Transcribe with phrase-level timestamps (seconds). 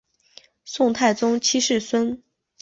[0.65, 2.23] 宋太宗七世孙。